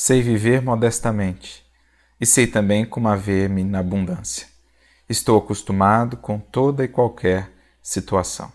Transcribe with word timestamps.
Sei 0.00 0.22
viver 0.22 0.62
modestamente 0.62 1.66
e 2.20 2.24
sei 2.24 2.46
também 2.46 2.86
como 2.86 3.08
haver-me 3.08 3.64
na 3.64 3.80
abundância. 3.80 4.46
Estou 5.08 5.36
acostumado 5.36 6.16
com 6.16 6.38
toda 6.38 6.84
e 6.84 6.88
qualquer 6.88 7.50
situação. 7.82 8.52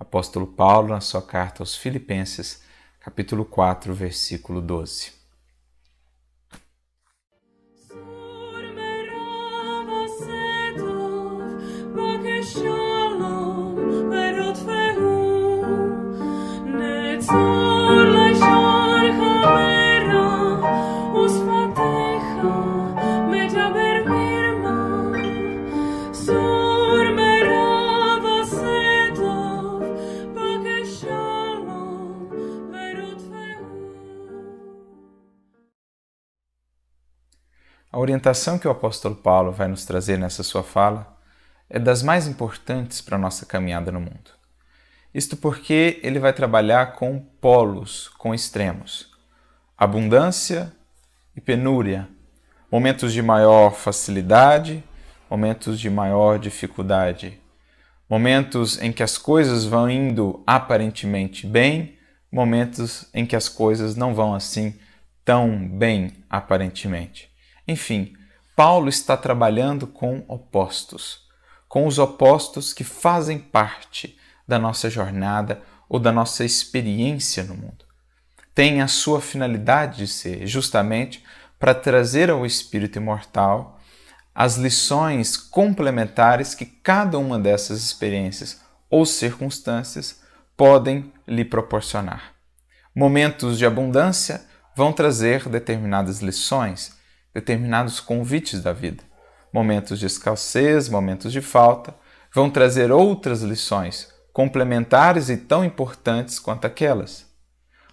Apóstolo 0.00 0.46
Paulo, 0.46 0.88
na 0.88 1.00
sua 1.02 1.20
carta 1.20 1.62
aos 1.62 1.76
Filipenses, 1.76 2.62
capítulo 3.00 3.44
4, 3.44 3.92
versículo 3.92 4.62
12. 4.62 5.15
A 37.96 37.98
orientação 37.98 38.58
que 38.58 38.68
o 38.68 38.70
apóstolo 38.70 39.14
Paulo 39.14 39.50
vai 39.50 39.68
nos 39.68 39.86
trazer 39.86 40.18
nessa 40.18 40.42
sua 40.42 40.62
fala 40.62 41.16
é 41.66 41.78
das 41.78 42.02
mais 42.02 42.26
importantes 42.28 43.00
para 43.00 43.16
a 43.16 43.18
nossa 43.18 43.46
caminhada 43.46 43.90
no 43.90 43.98
mundo. 43.98 44.32
Isto 45.14 45.34
porque 45.34 45.98
ele 46.02 46.18
vai 46.18 46.34
trabalhar 46.34 46.92
com 46.92 47.18
polos, 47.40 48.08
com 48.18 48.34
extremos. 48.34 49.08
Abundância 49.78 50.70
e 51.34 51.40
penúria, 51.40 52.06
momentos 52.70 53.14
de 53.14 53.22
maior 53.22 53.70
facilidade, 53.70 54.84
momentos 55.30 55.80
de 55.80 55.88
maior 55.88 56.38
dificuldade, 56.38 57.40
momentos 58.10 58.78
em 58.78 58.92
que 58.92 59.02
as 59.02 59.16
coisas 59.16 59.64
vão 59.64 59.88
indo 59.88 60.42
aparentemente 60.46 61.46
bem, 61.46 61.96
momentos 62.30 63.08
em 63.14 63.24
que 63.24 63.34
as 63.34 63.48
coisas 63.48 63.96
não 63.96 64.14
vão 64.14 64.34
assim 64.34 64.78
tão 65.24 65.66
bem 65.66 66.12
aparentemente. 66.28 67.34
Enfim, 67.66 68.14
Paulo 68.54 68.88
está 68.88 69.16
trabalhando 69.16 69.86
com 69.86 70.24
opostos, 70.28 71.26
com 71.68 71.86
os 71.86 71.98
opostos 71.98 72.72
que 72.72 72.84
fazem 72.84 73.38
parte 73.38 74.16
da 74.46 74.58
nossa 74.58 74.88
jornada 74.88 75.60
ou 75.88 75.98
da 75.98 76.12
nossa 76.12 76.44
experiência 76.44 77.42
no 77.44 77.54
mundo. 77.54 77.84
Tem 78.54 78.80
a 78.80 78.88
sua 78.88 79.20
finalidade 79.20 79.98
de 79.98 80.06
ser 80.06 80.46
justamente 80.46 81.22
para 81.58 81.74
trazer 81.74 82.30
ao 82.30 82.46
espírito 82.46 82.98
imortal 82.98 83.78
as 84.34 84.56
lições 84.56 85.36
complementares 85.36 86.54
que 86.54 86.64
cada 86.64 87.18
uma 87.18 87.38
dessas 87.38 87.82
experiências 87.82 88.60
ou 88.88 89.04
circunstâncias 89.04 90.20
podem 90.56 91.12
lhe 91.26 91.44
proporcionar. 91.44 92.32
Momentos 92.94 93.58
de 93.58 93.66
abundância 93.66 94.46
vão 94.74 94.92
trazer 94.92 95.48
determinadas 95.48 96.20
lições 96.20 96.95
determinados 97.36 98.00
convites 98.00 98.62
da 98.62 98.72
vida. 98.72 99.04
Momentos 99.52 99.98
de 99.98 100.06
escassez, 100.06 100.88
momentos 100.88 101.30
de 101.30 101.42
falta, 101.42 101.94
vão 102.34 102.48
trazer 102.48 102.90
outras 102.90 103.42
lições 103.42 104.10
complementares 104.32 105.28
e 105.28 105.36
tão 105.36 105.62
importantes 105.62 106.38
quanto 106.38 106.66
aquelas. 106.66 107.26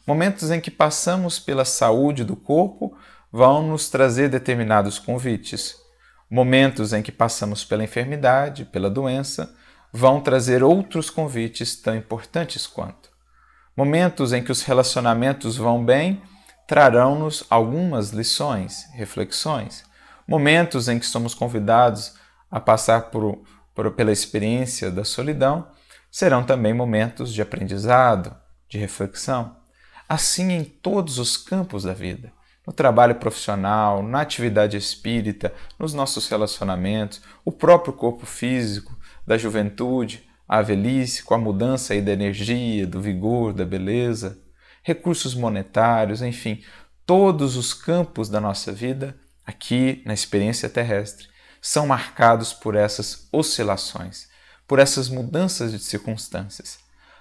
Momentos 0.08 0.50
em 0.50 0.62
que 0.62 0.72
passamos 0.72 1.40
pela 1.40 1.66
saúde 1.66 2.24
do 2.24 2.38
corpo 2.38 2.98
vão 3.30 3.68
nos 3.68 3.90
trazer 3.90 4.30
determinados 4.30 4.98
convites. 4.98 5.76
Momentos 6.30 6.94
em 6.94 7.02
que 7.02 7.12
passamos 7.12 7.66
pela 7.66 7.84
enfermidade, 7.84 8.64
pela 8.64 8.90
doença, 8.90 9.53
vão 9.92 10.22
trazer 10.22 10.64
outros 10.64 11.09
convites 11.09 11.76
tão 11.76 11.96
importantes 11.98 12.66
quanto. 12.66 13.09
Momentos 13.76 14.32
em 14.32 14.42
que 14.42 14.53
os 14.53 14.64
relacionamentos 14.64 15.58
vão 15.58 15.84
bem 15.84 16.22
trarão-nos 16.73 17.44
algumas 17.51 18.09
lições, 18.09 18.88
reflexões, 18.94 19.84
momentos 20.28 20.89
em 20.89 20.97
que 20.97 21.06
somos 21.06 21.35
convidados 21.35 22.16
a 22.50 22.59
passar 22.59 23.11
por, 23.11 23.44
por, 23.75 23.91
pela 23.91 24.11
experiência 24.11 24.89
da 24.89 25.06
solidão, 25.06 25.67
serão 26.09 26.44
também 26.44 26.73
momentos 26.73 27.31
de 27.31 27.44
aprendizado, 27.44 28.35
de 28.67 28.79
reflexão. 28.79 29.56
Assim 30.09 30.51
em 30.51 30.63
todos 30.63 31.19
os 31.19 31.38
campos 31.38 31.84
da 31.84 31.94
vida, 31.94 32.34
no 32.66 32.73
trabalho 32.73 33.13
profissional, 33.17 34.01
na 34.01 34.22
atividade 34.22 34.75
espírita, 34.75 35.53
nos 35.78 35.94
nossos 35.94 36.28
relacionamentos, 36.28 37.22
o 37.45 37.51
próprio 37.51 37.94
corpo 37.94 38.25
físico, 38.25 38.97
da 39.28 39.38
juventude, 39.38 40.28
a 40.50 40.59
velhice, 40.63 41.22
com 41.22 41.35
a 41.35 41.38
mudança 41.38 41.94
aí 41.94 42.01
da 42.01 42.13
energia, 42.13 42.88
do 42.88 43.00
vigor, 43.00 43.53
da 43.53 43.63
beleza, 43.63 44.41
recursos 44.84 45.34
monetários, 45.34 46.22
enfim, 46.22 46.62
todos 47.06 47.56
os 47.56 47.74
campos 47.74 48.30
da 48.30 48.40
nossa 48.40 48.72
vida, 48.72 49.16
aqui 49.46 50.04
na 50.06 50.14
experiência 50.14 50.70
terrestre, 50.70 51.28
são 51.62 51.88
marcados 51.88 52.54
por 52.54 52.76
essas 52.76 53.28
oscilações, 53.32 54.28
por 54.68 54.80
essas 54.80 55.10
mudanças 55.10 55.72
de 55.72 55.80
circunstâncias. 55.80 56.78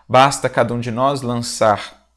Basta 0.09 0.49
cada 0.49 0.75
um 0.75 0.81
de 0.81 0.91
nós 0.91 1.23
lançar 1.23 2.09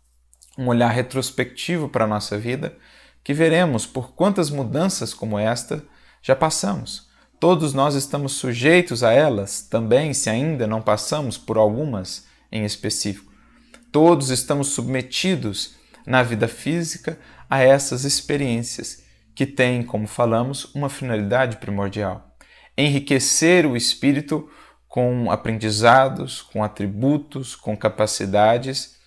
um 0.57 0.67
olhar 0.67 0.89
retrospectivo 0.89 1.87
para 1.87 2.05
a 2.05 2.07
nossa 2.07 2.37
vida 2.37 2.75
que 3.23 3.33
veremos 3.33 3.85
por 3.85 4.13
quantas 4.13 4.49
mudanças 4.49 5.13
como 5.13 5.37
esta 5.37 5.83
já 6.21 6.35
passamos. 6.35 7.09
Todos 7.39 7.73
nós 7.73 7.95
estamos 7.95 8.33
sujeitos 8.33 9.03
a 9.03 9.11
elas 9.11 9.61
também, 9.61 10.13
se 10.13 10.29
ainda 10.29 10.65
não 10.65 10.81
passamos 10.81 11.37
por 11.37 11.57
algumas 11.57 12.25
em 12.51 12.63
específico. 12.63 13.24
Todos 13.95 14.29
estamos 14.29 14.71
submetidos 14.71 15.75
na 16.05 16.21
vida 16.21 16.49
física 16.49 17.17
a 17.49 17.61
essas 17.61 18.03
experiências 18.03 19.05
que 19.33 19.45
têm, 19.45 19.83
como 19.83 20.05
falamos, 20.05 20.65
uma 20.75 20.89
finalidade 20.89 21.55
primordial: 21.55 22.35
enriquecer 22.77 23.65
o 23.65 23.77
espírito 23.77 24.49
com 24.85 25.31
aprendizados, 25.31 26.41
com 26.41 26.61
atributos, 26.61 27.55
com 27.55 27.77
capacidades 27.77 28.97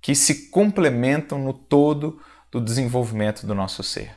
que 0.00 0.14
se 0.14 0.50
complementam 0.50 1.40
no 1.40 1.52
todo 1.52 2.22
do 2.48 2.60
desenvolvimento 2.60 3.44
do 3.44 3.56
nosso 3.56 3.82
ser. 3.82 4.12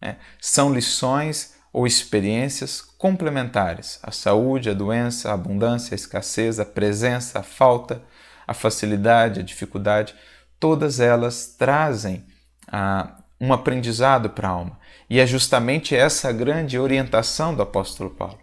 Né? 0.00 0.18
São 0.40 0.72
lições 0.72 1.54
ou 1.72 1.84
experiências 1.84 2.80
complementares: 2.80 3.98
a 4.04 4.12
saúde, 4.12 4.70
a 4.70 4.72
doença, 4.72 5.30
a 5.30 5.34
abundância, 5.34 5.96
a 5.96 5.96
escassez, 5.96 6.60
a 6.60 6.64
presença, 6.64 7.40
a 7.40 7.42
falta 7.42 8.04
a 8.46 8.54
facilidade, 8.54 9.40
a 9.40 9.42
dificuldade, 9.42 10.14
todas 10.58 11.00
elas 11.00 11.54
trazem 11.58 12.24
ah, 12.68 13.22
um 13.40 13.52
aprendizado 13.52 14.30
para 14.30 14.48
a 14.48 14.52
alma. 14.52 14.78
E 15.08 15.20
é 15.20 15.26
justamente 15.26 15.94
essa 15.94 16.32
grande 16.32 16.78
orientação 16.78 17.54
do 17.54 17.62
apóstolo 17.62 18.10
Paulo. 18.10 18.38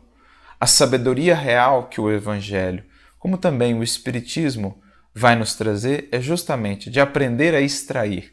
A 0.59 0.67
sabedoria 0.67 1.35
real 1.35 1.88
que 1.88 2.00
o 2.00 2.12
Evangelho, 2.12 2.84
como 3.17 3.38
também 3.38 3.73
o 3.73 3.84
Espiritismo, 3.84 4.81
vai 5.13 5.35
nos 5.35 5.56
trazer 5.56 6.07
é 6.12 6.22
justamente 6.22 6.89
de 6.89 7.00
aprender 7.00 7.53
a 7.53 7.62
extrair 7.62 8.31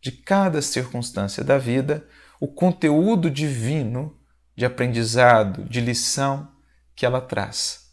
de 0.00 0.12
cada 0.12 0.60
circunstância 0.60 1.42
da 1.42 1.58
vida 1.58 2.06
o 2.40 2.46
conteúdo 2.46 3.30
divino 3.30 4.16
de 4.54 4.64
aprendizado, 4.64 5.64
de 5.64 5.80
lição 5.80 6.48
que 6.94 7.06
ela 7.06 7.20
traz 7.20 7.87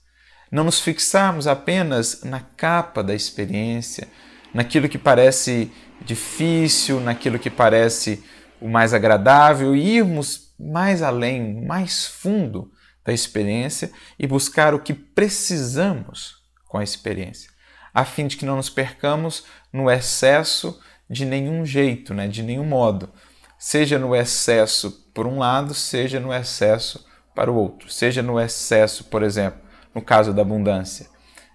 não 0.55 0.63
nos 0.63 0.79
fixarmos 0.79 1.47
apenas 1.47 2.23
na 2.23 2.39
capa 2.39 3.03
da 3.03 3.13
experiência, 3.13 4.07
naquilo 4.53 4.87
que 4.87 4.97
parece 4.97 5.69
difícil, 6.01 7.01
naquilo 7.01 7.37
que 7.37 7.49
parece 7.49 8.23
o 8.61 8.69
mais 8.69 8.93
agradável, 8.93 9.75
e 9.75 9.97
irmos 9.97 10.53
mais 10.57 11.01
além, 11.01 11.61
mais 11.65 12.07
fundo 12.07 12.71
da 13.03 13.11
experiência 13.11 13.91
e 14.17 14.25
buscar 14.25 14.73
o 14.73 14.79
que 14.79 14.93
precisamos 14.93 16.37
com 16.69 16.77
a 16.77 16.83
experiência, 16.85 17.51
a 17.93 18.05
fim 18.05 18.25
de 18.25 18.37
que 18.37 18.45
não 18.45 18.55
nos 18.55 18.69
percamos 18.69 19.43
no 19.73 19.91
excesso 19.91 20.79
de 21.09 21.25
nenhum 21.25 21.65
jeito, 21.65 22.13
né, 22.13 22.29
de 22.29 22.41
nenhum 22.41 22.63
modo, 22.63 23.11
seja 23.59 23.99
no 23.99 24.15
excesso 24.15 24.89
por 25.13 25.27
um 25.27 25.37
lado, 25.37 25.73
seja 25.73 26.17
no 26.17 26.33
excesso 26.33 27.05
para 27.35 27.51
o 27.51 27.55
outro, 27.55 27.91
seja 27.91 28.23
no 28.23 28.39
excesso, 28.39 29.03
por 29.03 29.21
exemplo, 29.21 29.64
no 29.95 30.01
caso 30.01 30.33
da 30.33 30.41
abundância 30.41 31.07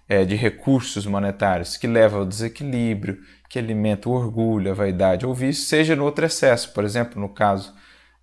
é, 0.09 0.25
de 0.25 0.35
recursos 0.35 1.05
monetários, 1.05 1.77
que 1.77 1.85
leva 1.85 2.17
ao 2.17 2.25
desequilíbrio, 2.25 3.19
que 3.47 3.59
alimenta 3.59 4.09
o 4.09 4.13
orgulho, 4.13 4.71
a 4.71 4.73
vaidade 4.73 5.25
ou 5.25 5.33
vício, 5.33 5.63
seja 5.63 5.95
no 5.95 6.03
outro 6.03 6.25
excesso, 6.25 6.73
por 6.73 6.83
exemplo, 6.83 7.21
no 7.21 7.29
caso 7.29 7.73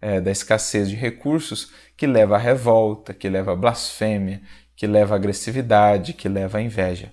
é, 0.02 0.20
da 0.20 0.30
escassez 0.30 0.90
de 0.90 0.96
recursos, 0.96 1.72
que 1.96 2.06
leva 2.06 2.34
à 2.34 2.38
revolta, 2.38 3.14
que 3.14 3.28
leva 3.28 3.52
à 3.52 3.56
blasfêmia, 3.56 4.42
que 4.74 4.86
leva 4.86 5.14
à 5.14 5.16
agressividade, 5.16 6.12
que 6.12 6.28
leva 6.28 6.58
à 6.58 6.62
inveja. 6.62 7.12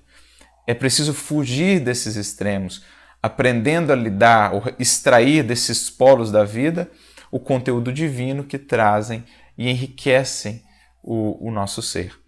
É 0.67 0.73
preciso 0.73 1.13
fugir 1.13 1.79
desses 1.79 2.15
extremos, 2.15 2.83
aprendendo 3.21 3.93
a 3.93 3.95
lidar 3.95 4.53
ou 4.53 4.63
extrair 4.79 5.43
desses 5.43 5.89
polos 5.89 6.31
da 6.31 6.43
vida 6.43 6.89
o 7.31 7.39
conteúdo 7.39 7.91
divino 7.91 8.43
que 8.43 8.57
trazem 8.57 9.23
e 9.57 9.69
enriquecem 9.69 10.63
o, 11.03 11.47
o 11.47 11.51
nosso 11.51 11.81
ser. 11.81 12.24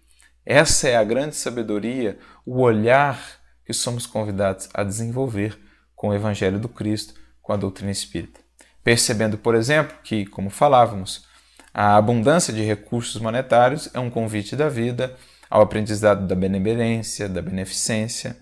Essa 0.50 0.88
é 0.88 0.96
a 0.96 1.04
grande 1.04 1.36
sabedoria, 1.36 2.18
o 2.46 2.62
olhar 2.62 3.20
que 3.66 3.74
somos 3.74 4.06
convidados 4.06 4.66
a 4.72 4.82
desenvolver 4.82 5.58
com 5.94 6.08
o 6.08 6.14
Evangelho 6.14 6.58
do 6.58 6.70
Cristo, 6.70 7.12
com 7.42 7.52
a 7.52 7.56
doutrina 7.58 7.90
espírita. 7.90 8.40
Percebendo, 8.82 9.36
por 9.36 9.54
exemplo, 9.54 9.98
que, 10.02 10.24
como 10.24 10.48
falávamos, 10.48 11.26
a 11.74 11.98
abundância 11.98 12.50
de 12.50 12.62
recursos 12.62 13.20
monetários 13.20 13.90
é 13.92 14.00
um 14.00 14.08
convite 14.08 14.56
da 14.56 14.70
vida 14.70 15.14
ao 15.50 15.60
aprendizado 15.60 16.26
da 16.26 16.34
benevolência, 16.34 17.28
da 17.28 17.42
beneficência, 17.42 18.34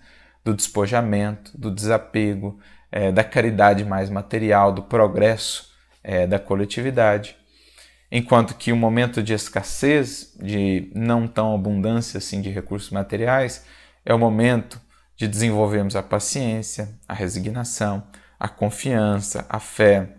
do 0.44 0.54
despojamento, 0.54 1.58
do 1.58 1.72
desapego, 1.72 2.56
é, 2.92 3.10
da 3.10 3.24
caridade 3.24 3.84
mais 3.84 4.10
material, 4.10 4.70
do 4.70 4.82
progresso 4.82 5.72
é, 6.04 6.24
da 6.24 6.38
coletividade. 6.38 7.36
Enquanto 8.10 8.54
que 8.54 8.72
o 8.72 8.76
momento 8.76 9.22
de 9.22 9.32
escassez, 9.32 10.36
de 10.40 10.90
não 10.94 11.26
tão 11.26 11.54
abundância 11.54 12.18
assim 12.18 12.40
de 12.40 12.50
recursos 12.50 12.90
materiais, 12.90 13.64
é 14.04 14.14
o 14.14 14.18
momento 14.18 14.80
de 15.16 15.26
desenvolvermos 15.26 15.96
a 15.96 16.02
paciência, 16.02 16.88
a 17.08 17.14
resignação, 17.14 18.06
a 18.38 18.48
confiança, 18.48 19.44
a 19.48 19.58
fé, 19.58 20.16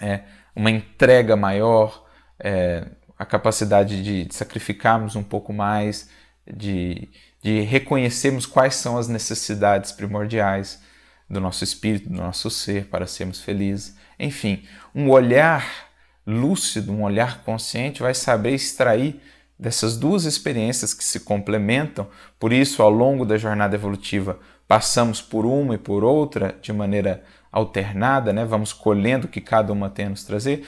é, 0.00 0.20
uma 0.54 0.70
entrega 0.70 1.34
maior, 1.36 2.06
é, 2.38 2.86
a 3.18 3.24
capacidade 3.24 4.02
de 4.02 4.34
sacrificarmos 4.34 5.16
um 5.16 5.22
pouco 5.22 5.52
mais, 5.52 6.08
de, 6.46 7.08
de 7.42 7.60
reconhecermos 7.62 8.46
quais 8.46 8.74
são 8.76 8.96
as 8.96 9.08
necessidades 9.08 9.90
primordiais 9.92 10.82
do 11.28 11.40
nosso 11.40 11.64
espírito, 11.64 12.08
do 12.08 12.16
nosso 12.16 12.50
ser, 12.50 12.86
para 12.86 13.06
sermos 13.06 13.40
felizes. 13.40 13.96
Enfim, 14.18 14.64
um 14.94 15.08
olhar 15.10 15.89
lúcido, 16.30 16.92
um 16.92 17.02
olhar 17.02 17.42
consciente 17.42 18.02
vai 18.02 18.14
saber 18.14 18.54
extrair 18.54 19.20
dessas 19.58 19.96
duas 19.96 20.24
experiências 20.24 20.94
que 20.94 21.04
se 21.04 21.20
complementam. 21.20 22.08
Por 22.38 22.52
isso, 22.52 22.82
ao 22.82 22.90
longo 22.90 23.26
da 23.26 23.36
jornada 23.36 23.74
evolutiva, 23.74 24.38
passamos 24.66 25.20
por 25.20 25.44
uma 25.44 25.74
e 25.74 25.78
por 25.78 26.02
outra 26.02 26.56
de 26.62 26.72
maneira 26.72 27.22
alternada, 27.52 28.32
né? 28.32 28.44
vamos 28.44 28.72
colhendo 28.72 29.26
o 29.26 29.30
que 29.30 29.40
cada 29.40 29.72
uma 29.72 29.90
tem 29.90 30.06
a 30.06 30.10
nos 30.10 30.24
trazer. 30.24 30.66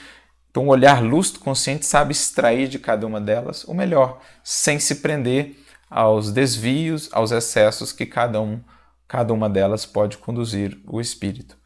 Então, 0.51 0.67
o 0.67 0.69
olhar 0.69 1.01
lúcido, 1.01 1.39
consciente, 1.39 1.85
sabe 1.85 2.11
extrair 2.11 2.67
de 2.67 2.77
cada 2.77 3.07
uma 3.07 3.19
delas 3.19 3.63
o 3.63 3.73
melhor, 3.73 4.19
sem 4.43 4.77
se 4.77 4.95
prender 4.95 5.57
aos 5.89 6.31
desvios, 6.31 7.09
aos 7.11 7.31
excessos 7.31 7.91
que 7.91 8.05
cada, 8.05 8.39
um, 8.39 8.61
cada 9.07 9.33
uma 9.33 9.49
delas 9.49 9.85
pode 9.85 10.17
conduzir 10.17 10.79
o 10.85 11.01
espírito. 11.01 11.57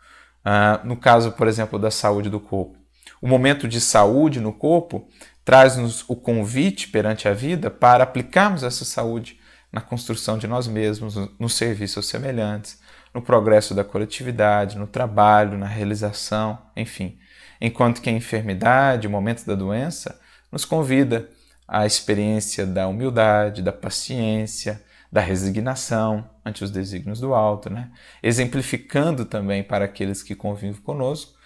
Ah, 0.45 0.79
no 0.85 0.95
caso, 0.95 1.33
por 1.33 1.47
exemplo, 1.47 1.77
da 1.77 1.91
saúde 1.91 2.29
do 2.29 2.39
corpo. 2.39 2.77
O 3.21 3.27
momento 3.27 3.67
de 3.67 3.81
saúde 3.81 4.39
no 4.39 4.53
corpo 4.53 5.07
traz-nos 5.43 6.03
o 6.07 6.15
convite 6.15 6.89
perante 6.89 7.27
a 7.27 7.33
vida 7.33 7.69
para 7.69 8.03
aplicarmos 8.03 8.63
essa 8.63 8.85
saúde 8.85 9.39
na 9.71 9.81
construção 9.81 10.37
de 10.37 10.47
nós 10.47 10.67
mesmos, 10.67 11.15
no 11.39 11.49
serviço 11.49 11.99
aos 11.99 12.07
semelhantes, 12.07 12.79
no 13.13 13.21
progresso 13.21 13.73
da 13.73 13.83
coletividade, 13.83 14.77
no 14.77 14.87
trabalho, 14.87 15.57
na 15.57 15.67
realização, 15.67 16.57
enfim 16.75 17.17
enquanto 17.59 18.01
que 18.01 18.09
a 18.09 18.13
enfermidade, 18.13 19.07
o 19.07 19.09
momento 19.09 19.45
da 19.45 19.55
doença, 19.55 20.19
nos 20.51 20.63
convida 20.63 21.29
à 21.67 21.85
experiência 21.85 22.65
da 22.65 22.87
humildade, 22.87 23.61
da 23.61 23.73
paciência, 23.73 24.81
da 25.11 25.21
resignação 25.21 26.29
ante 26.45 26.63
os 26.63 26.71
desígnios 26.71 27.19
do 27.19 27.33
alto, 27.33 27.69
né? 27.69 27.91
exemplificando 28.21 29.25
também 29.25 29.63
para 29.63 29.85
aqueles 29.85 30.21
que 30.21 30.35
convivem 30.35 30.81
conosco 30.81 31.37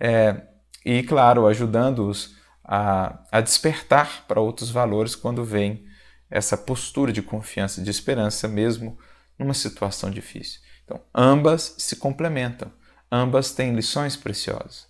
é, 0.00 0.42
e, 0.84 1.02
claro, 1.02 1.46
ajudando-os 1.46 2.36
a, 2.64 3.18
a 3.32 3.40
despertar 3.40 4.24
para 4.26 4.40
outros 4.40 4.70
valores 4.70 5.14
quando 5.14 5.44
vem 5.44 5.86
essa 6.30 6.56
postura 6.56 7.12
de 7.12 7.22
confiança 7.22 7.82
de 7.82 7.90
esperança, 7.90 8.46
mesmo 8.46 8.98
numa 9.38 9.54
situação 9.54 10.10
difícil. 10.10 10.60
Então, 10.84 11.00
ambas 11.14 11.74
se 11.78 11.96
complementam, 11.96 12.70
ambas 13.10 13.52
têm 13.52 13.74
lições 13.74 14.16
preciosas. 14.16 14.86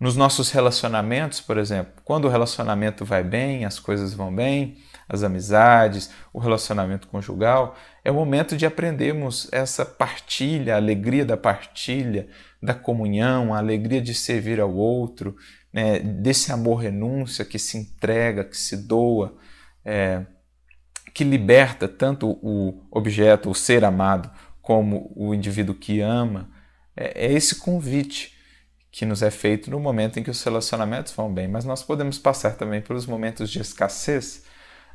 Nos 0.00 0.16
nossos 0.16 0.52
relacionamentos, 0.52 1.40
por 1.40 1.58
exemplo, 1.58 1.92
quando 2.04 2.26
o 2.26 2.28
relacionamento 2.28 3.04
vai 3.04 3.24
bem, 3.24 3.64
as 3.64 3.80
coisas 3.80 4.14
vão 4.14 4.32
bem, 4.32 4.78
as 5.08 5.24
amizades, 5.24 6.10
o 6.32 6.38
relacionamento 6.38 7.08
conjugal, 7.08 7.76
é 8.04 8.10
o 8.10 8.14
momento 8.14 8.56
de 8.56 8.64
aprendermos 8.64 9.48
essa 9.50 9.84
partilha, 9.84 10.74
a 10.74 10.76
alegria 10.76 11.24
da 11.24 11.36
partilha, 11.36 12.28
da 12.62 12.74
comunhão, 12.74 13.54
a 13.54 13.58
alegria 13.58 14.00
de 14.00 14.14
servir 14.14 14.60
ao 14.60 14.74
outro, 14.74 15.36
né, 15.72 16.00
desse 16.00 16.50
amor 16.52 16.76
renúncia 16.76 17.44
que 17.44 17.58
se 17.58 17.78
entrega, 17.78 18.44
que 18.44 18.56
se 18.56 18.76
doa, 18.76 19.36
é, 19.84 20.24
que 21.14 21.24
liberta 21.24 21.88
tanto 21.88 22.38
o 22.42 22.86
objeto, 22.90 23.50
o 23.50 23.54
ser 23.54 23.84
amado, 23.84 24.30
como 24.60 25.12
o 25.16 25.34
indivíduo 25.34 25.74
que 25.74 26.00
ama. 26.00 26.50
É, 26.96 27.26
é 27.26 27.32
esse 27.32 27.56
convite 27.56 28.36
que 28.90 29.06
nos 29.06 29.22
é 29.22 29.30
feito 29.30 29.70
no 29.70 29.78
momento 29.78 30.18
em 30.18 30.22
que 30.22 30.30
os 30.30 30.42
relacionamentos 30.42 31.12
vão 31.12 31.32
bem, 31.32 31.46
mas 31.46 31.64
nós 31.64 31.82
podemos 31.82 32.18
passar 32.18 32.56
também 32.56 32.80
pelos 32.80 33.06
momentos 33.06 33.50
de 33.50 33.60
escassez, 33.60 34.44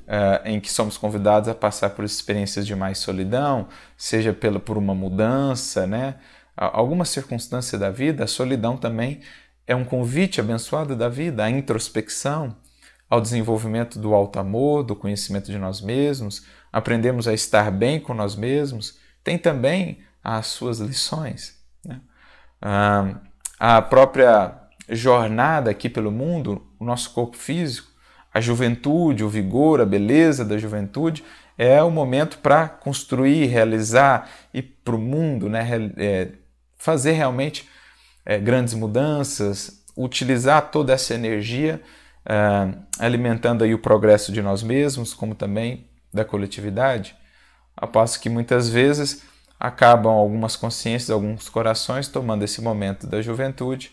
uh, 0.01 0.45
em 0.45 0.59
que 0.59 0.71
somos 0.71 0.97
convidados 0.97 1.47
a 1.47 1.55
passar 1.55 1.91
por 1.91 2.03
experiências 2.03 2.65
de 2.65 2.75
mais 2.75 2.97
solidão, 2.97 3.67
seja 3.95 4.33
pela, 4.33 4.59
por 4.59 4.77
uma 4.77 4.93
mudança, 4.93 5.87
né? 5.87 6.15
Alguma 6.55 7.05
circunstância 7.05 7.77
da 7.77 7.89
vida, 7.89 8.23
a 8.23 8.27
solidão 8.27 8.77
também 8.77 9.21
é 9.65 9.75
um 9.75 9.85
convite 9.85 10.39
abençoado 10.39 10.95
da 10.95 11.09
vida, 11.09 11.43
à 11.43 11.49
introspecção, 11.49 12.55
ao 13.09 13.21
desenvolvimento 13.21 13.99
do 13.99 14.13
alto 14.13 14.39
amor, 14.39 14.83
do 14.83 14.95
conhecimento 14.95 15.51
de 15.51 15.57
nós 15.57 15.81
mesmos, 15.81 16.45
aprendemos 16.71 17.27
a 17.27 17.33
estar 17.33 17.71
bem 17.71 17.99
com 17.99 18.13
nós 18.13 18.35
mesmos, 18.35 18.97
tem 19.23 19.37
também 19.37 19.99
as 20.23 20.47
suas 20.47 20.79
lições. 20.79 21.59
Né? 21.85 22.01
Ah, 22.61 23.19
a 23.59 23.81
própria 23.81 24.59
jornada 24.89 25.69
aqui 25.69 25.89
pelo 25.89 26.11
mundo, 26.11 26.65
o 26.79 26.85
nosso 26.85 27.11
corpo 27.11 27.37
físico, 27.37 27.91
a 28.33 28.41
juventude, 28.41 29.23
o 29.23 29.29
vigor, 29.29 29.79
a 29.79 29.85
beleza 29.85 30.43
da 30.43 30.57
juventude, 30.57 31.23
é 31.57 31.81
o 31.83 31.91
momento 31.91 32.39
para 32.39 32.67
construir, 32.67 33.45
realizar 33.45 34.27
e 34.53 34.61
para 34.61 34.95
o 34.95 34.99
mundo, 34.99 35.47
né, 35.47 35.67
é, 35.97 36.31
fazer 36.83 37.13
realmente 37.13 37.69
é, 38.25 38.37
grandes 38.37 38.73
mudanças, 38.73 39.85
utilizar 39.95 40.69
toda 40.69 40.91
essa 40.91 41.13
energia, 41.13 41.81
é, 42.25 42.35
alimentando 42.99 43.63
aí 43.63 43.73
o 43.73 43.79
progresso 43.79 44.33
de 44.33 44.41
nós 44.41 44.61
mesmos, 44.61 45.13
como 45.13 45.33
também 45.33 45.87
da 46.13 46.25
coletividade. 46.25 47.15
A 47.73 47.87
passo 47.87 48.19
que 48.19 48.29
muitas 48.29 48.67
vezes 48.67 49.23
acabam 49.57 50.11
algumas 50.11 50.57
consciências, 50.57 51.09
alguns 51.09 51.47
corações 51.47 52.09
tomando 52.09 52.43
esse 52.43 52.61
momento 52.61 53.07
da 53.07 53.21
juventude 53.21 53.91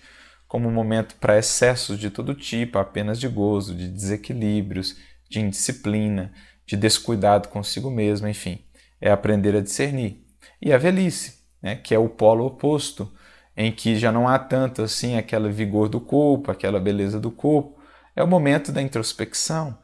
como 0.49 0.69
um 0.69 0.73
momento 0.73 1.15
para 1.15 1.39
excessos 1.39 1.97
de 1.97 2.11
todo 2.11 2.35
tipo, 2.35 2.77
apenas 2.77 3.21
de 3.21 3.29
gozo, 3.29 3.73
de 3.73 3.87
desequilíbrios, 3.87 4.97
de 5.29 5.39
indisciplina, 5.39 6.33
de 6.67 6.77
descuidado 6.77 7.49
consigo 7.51 7.89
mesmo, 7.89 8.27
enfim, 8.27 8.65
é 9.01 9.13
aprender 9.13 9.55
a 9.55 9.61
discernir. 9.61 10.27
E 10.61 10.73
a 10.73 10.77
velhice, 10.77 11.40
né, 11.63 11.77
que 11.77 11.95
é 11.95 11.99
o 11.99 12.09
polo 12.09 12.47
oposto, 12.47 13.11
em 13.57 13.71
que 13.73 13.99
já 13.99 14.11
não 14.11 14.29
há 14.29 14.39
tanto 14.39 14.83
assim 14.83 15.17
aquele 15.17 15.51
vigor 15.51 15.89
do 15.89 16.01
corpo, 16.01 16.51
aquela 16.51 16.81
beleza 16.81 17.19
do 17.21 17.31
corpo, 17.31 17.79
é 18.17 18.23
o 18.23 18.27
momento 18.27 18.73
da 18.73 18.81
introspecção, 18.81 19.77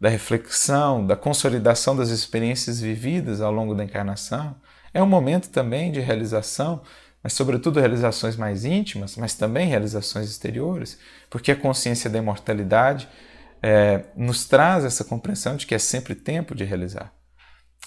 da 0.00 0.08
reflexão, 0.08 1.06
da 1.06 1.16
consolidação 1.16 1.96
das 1.96 2.10
experiências 2.10 2.80
vividas 2.80 3.40
ao 3.40 3.52
longo 3.52 3.74
da 3.74 3.84
encarnação, 3.84 4.54
é 4.92 5.02
um 5.02 5.06
momento 5.06 5.48
também 5.50 5.90
de 5.90 6.00
realização, 6.00 6.82
mas 7.22 7.32
sobretudo 7.32 7.80
realizações 7.80 8.36
mais 8.36 8.64
íntimas, 8.64 9.16
mas 9.16 9.34
também 9.34 9.66
realizações 9.66 10.28
exteriores, 10.28 10.98
porque 11.30 11.50
a 11.50 11.56
consciência 11.56 12.08
da 12.08 12.18
imortalidade 12.18 13.08
é, 13.62 14.04
nos 14.14 14.44
traz 14.44 14.84
essa 14.84 15.04
compreensão 15.04 15.56
de 15.56 15.66
que 15.66 15.74
é 15.74 15.78
sempre 15.78 16.14
tempo 16.14 16.54
de 16.54 16.64
realizar. 16.64 17.12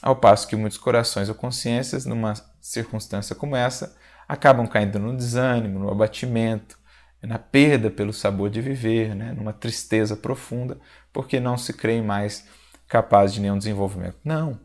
Ao 0.01 0.15
passo 0.15 0.47
que 0.47 0.55
muitos 0.55 0.77
corações 0.77 1.29
ou 1.29 1.35
consciências, 1.35 2.05
numa 2.05 2.33
circunstância 2.67 3.35
como 3.35 3.55
essa, 3.55 3.95
acabam 4.27 4.67
caindo 4.67 4.99
no 4.99 5.15
desânimo, 5.15 5.79
no 5.79 5.89
abatimento, 5.89 6.77
na 7.21 7.39
perda 7.39 7.89
pelo 7.89 8.13
sabor 8.13 8.49
de 8.49 8.61
viver, 8.61 9.15
né? 9.15 9.33
numa 9.33 9.53
tristeza 9.53 10.15
profunda, 10.15 10.77
porque 11.11 11.39
não 11.39 11.57
se 11.57 11.73
creem 11.73 12.03
mais 12.03 12.47
capazes 12.87 13.35
de 13.35 13.41
nenhum 13.41 13.57
desenvolvimento. 13.57 14.17
Não, 14.23 14.59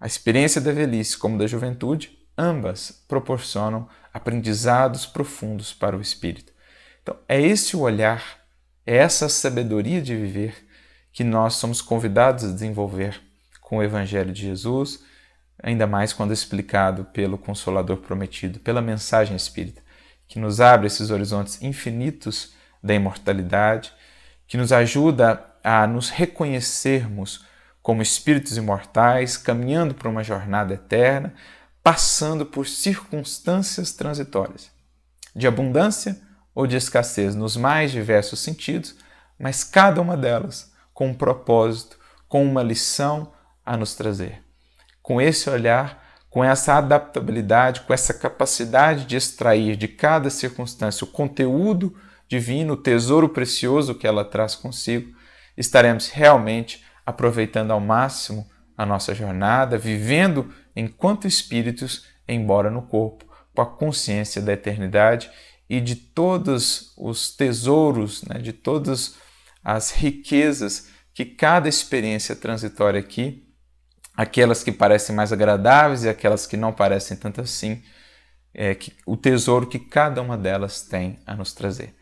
a 0.00 0.06
experiência 0.06 0.60
da 0.60 0.72
velhice 0.72 1.16
como 1.16 1.38
da 1.38 1.46
juventude, 1.46 2.18
ambas 2.36 3.04
proporcionam 3.08 3.88
aprendizados 4.12 5.06
profundos 5.06 5.72
para 5.72 5.96
o 5.96 6.00
espírito. 6.00 6.52
Então, 7.02 7.16
é 7.28 7.40
esse 7.40 7.76
o 7.76 7.80
olhar, 7.80 8.22
é 8.86 8.96
essa 8.96 9.28
sabedoria 9.28 10.02
de 10.02 10.14
viver 10.16 10.66
que 11.12 11.22
nós 11.22 11.54
somos 11.54 11.80
convidados 11.80 12.44
a 12.44 12.52
desenvolver 12.52 13.20
com 13.60 13.78
o 13.78 13.82
Evangelho 13.82 14.32
de 14.32 14.42
Jesus, 14.42 15.04
ainda 15.62 15.86
mais 15.86 16.12
quando 16.12 16.32
explicado 16.32 17.04
pelo 17.06 17.38
Consolador 17.38 17.98
prometido, 17.98 18.60
pela 18.60 18.82
mensagem 18.82 19.36
espírita, 19.36 19.82
que 20.26 20.38
nos 20.38 20.60
abre 20.60 20.86
esses 20.86 21.10
horizontes 21.10 21.62
infinitos 21.62 22.54
da 22.82 22.94
imortalidade, 22.94 23.92
que 24.46 24.56
nos 24.56 24.72
ajuda 24.72 25.44
a 25.62 25.86
nos 25.86 26.10
reconhecermos 26.10 27.44
como 27.82 28.02
espíritos 28.02 28.56
imortais, 28.56 29.36
caminhando 29.36 29.94
para 29.94 30.08
uma 30.08 30.24
jornada 30.24 30.74
eterna, 30.74 31.34
passando 31.82 32.46
por 32.46 32.66
circunstâncias 32.66 33.92
transitórias, 33.92 34.70
de 35.36 35.46
abundância 35.46 36.18
ou 36.54 36.66
de 36.66 36.76
escassez 36.76 37.34
nos 37.34 37.56
mais 37.56 37.90
diversos 37.90 38.40
sentidos, 38.40 38.96
mas 39.38 39.64
cada 39.64 40.00
uma 40.00 40.16
delas 40.16 40.72
com 40.94 41.08
um 41.08 41.14
propósito, 41.14 41.98
com 42.28 42.44
uma 42.44 42.62
lição 42.62 43.32
a 43.66 43.76
nos 43.76 43.94
trazer. 43.94 44.42
Com 45.04 45.20
esse 45.20 45.50
olhar, 45.50 46.02
com 46.30 46.42
essa 46.42 46.78
adaptabilidade, 46.78 47.82
com 47.82 47.92
essa 47.92 48.14
capacidade 48.14 49.04
de 49.04 49.16
extrair 49.16 49.76
de 49.76 49.86
cada 49.86 50.30
circunstância 50.30 51.04
o 51.04 51.08
conteúdo 51.08 51.94
divino, 52.26 52.72
o 52.72 52.76
tesouro 52.76 53.28
precioso 53.28 53.94
que 53.94 54.06
ela 54.06 54.24
traz 54.24 54.54
consigo, 54.54 55.14
estaremos 55.58 56.08
realmente 56.08 56.82
aproveitando 57.04 57.70
ao 57.70 57.80
máximo 57.80 58.48
a 58.76 58.86
nossa 58.86 59.14
jornada, 59.14 59.76
vivendo 59.76 60.50
enquanto 60.74 61.28
espíritos, 61.28 62.06
embora 62.26 62.70
no 62.70 62.80
corpo, 62.80 63.26
com 63.54 63.60
a 63.60 63.66
consciência 63.66 64.40
da 64.40 64.54
eternidade 64.54 65.30
e 65.68 65.82
de 65.82 65.96
todos 65.96 66.94
os 66.96 67.36
tesouros, 67.36 68.24
né, 68.24 68.38
de 68.38 68.54
todas 68.54 69.16
as 69.62 69.90
riquezas 69.90 70.88
que 71.12 71.26
cada 71.26 71.68
experiência 71.68 72.34
transitória 72.34 72.98
aqui, 72.98 73.43
aquelas 74.16 74.62
que 74.62 74.72
parecem 74.72 75.14
mais 75.14 75.32
agradáveis 75.32 76.04
e 76.04 76.08
aquelas 76.08 76.46
que 76.46 76.56
não 76.56 76.72
parecem 76.72 77.16
tanto 77.16 77.40
assim, 77.40 77.82
é, 78.52 78.74
que, 78.74 78.92
o 79.04 79.16
tesouro 79.16 79.66
que 79.66 79.78
cada 79.78 80.22
uma 80.22 80.38
delas 80.38 80.82
tem 80.82 81.18
a 81.26 81.34
nos 81.34 81.52
trazer. 81.52 81.94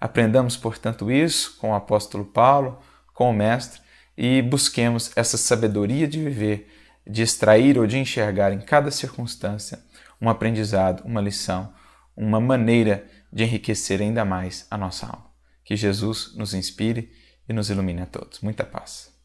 Aprendamos, 0.00 0.56
portanto, 0.56 1.10
isso 1.10 1.56
com 1.58 1.70
o 1.70 1.74
apóstolo 1.74 2.24
Paulo, 2.24 2.78
com 3.12 3.30
o 3.30 3.32
Mestre, 3.32 3.80
e 4.16 4.40
busquemos 4.40 5.10
essa 5.16 5.36
sabedoria 5.36 6.06
de 6.06 6.22
viver, 6.22 6.72
de 7.06 7.22
extrair 7.22 7.78
ou 7.78 7.86
de 7.86 7.98
enxergar 7.98 8.52
em 8.52 8.60
cada 8.60 8.90
circunstância 8.90 9.80
um 10.20 10.28
aprendizado, 10.28 11.02
uma 11.04 11.20
lição, 11.20 11.72
uma 12.16 12.40
maneira 12.40 13.06
de 13.32 13.44
enriquecer 13.44 14.00
ainda 14.00 14.24
mais 14.24 14.66
a 14.70 14.78
nossa 14.78 15.06
alma. 15.06 15.30
Que 15.64 15.76
Jesus 15.76 16.34
nos 16.36 16.54
inspire 16.54 17.12
e 17.48 17.52
nos 17.52 17.68
ilumine 17.68 18.02
a 18.02 18.06
todos. 18.06 18.40
Muita 18.40 18.64
paz. 18.64 19.15